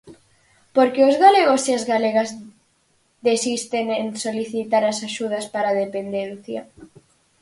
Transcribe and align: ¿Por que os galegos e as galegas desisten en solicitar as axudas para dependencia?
¿Por 0.75 0.87
que 0.93 1.01
os 1.09 1.15
galegos 1.23 1.63
e 1.69 1.71
as 1.79 1.85
galegas 1.93 2.29
desisten 3.27 3.85
en 4.01 4.07
solicitar 4.25 4.83
as 4.85 4.99
axudas 5.07 5.45
para 5.53 5.77
dependencia? 5.83 6.61